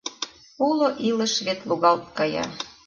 [0.67, 2.45] —Уло илыш вет лугалт кая.